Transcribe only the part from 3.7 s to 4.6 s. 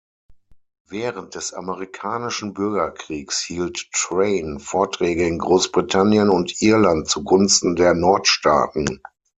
Train